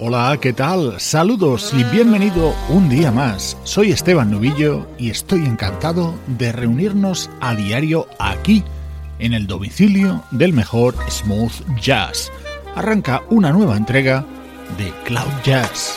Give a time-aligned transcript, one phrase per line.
[0.00, 1.00] Hola, ¿qué tal?
[1.00, 3.56] Saludos y bienvenido un día más.
[3.64, 8.62] Soy Esteban Novillo y estoy encantado de reunirnos a diario aquí,
[9.18, 12.30] en el domicilio del mejor smooth jazz.
[12.76, 14.24] Arranca una nueva entrega
[14.78, 15.96] de Cloud Jazz.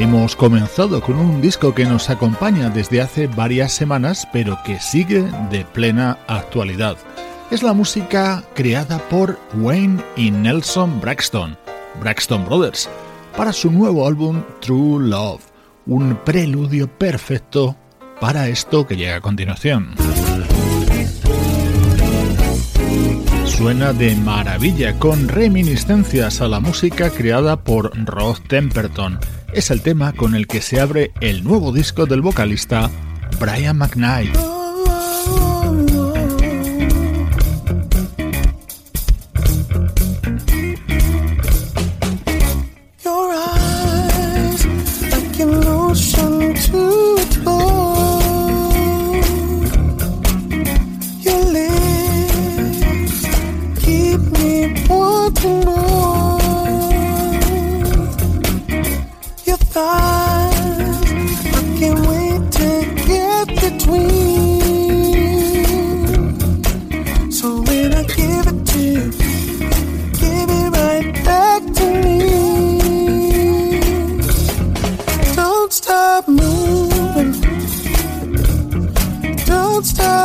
[0.00, 5.28] Hemos comenzado con un disco que nos acompaña desde hace varias semanas, pero que sigue
[5.50, 6.96] de plena actualidad.
[7.50, 11.58] Es la música creada por Wayne y Nelson Braxton,
[12.00, 12.88] Braxton Brothers,
[13.36, 15.42] para su nuevo álbum True Love,
[15.84, 17.76] un preludio perfecto
[18.22, 19.96] para esto que llega a continuación.
[23.44, 29.20] Suena de maravilla con reminiscencias a la música creada por Rod Temperton
[29.52, 32.90] es el tema con el que se abre el nuevo disco del vocalista
[33.38, 34.49] Brian McKnight.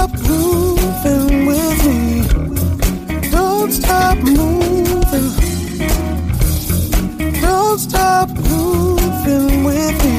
[0.08, 3.30] stop moving with me.
[3.32, 5.32] Don't stop moving.
[7.42, 10.16] Don't stop moving with me.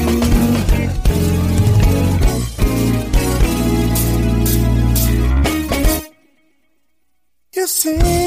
[7.53, 8.26] You see.